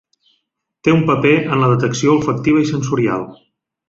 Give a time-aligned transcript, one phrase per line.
[0.87, 3.27] Té un paper en la detecció olfactiva i sensorial.